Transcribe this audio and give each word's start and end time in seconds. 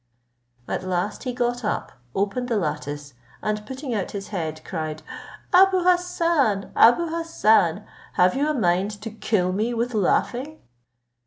At 0.67 0.81
last 0.83 1.25
he 1.25 1.31
got 1.31 1.63
up, 1.63 1.91
opened 2.15 2.47
the 2.49 2.57
lattice, 2.57 3.13
and 3.43 3.63
putting 3.67 3.93
out 3.93 4.09
his 4.13 4.29
head, 4.29 4.61
cried 4.65 5.03
"Abou 5.53 5.83
Hassan, 5.83 6.71
Abou 6.75 7.09
Hassan, 7.09 7.85
have 8.13 8.33
you 8.33 8.49
a 8.49 8.53
mind 8.55 8.89
to 9.03 9.11
kill 9.11 9.53
me 9.53 9.75
with 9.75 9.93
laughing?" 9.93 10.57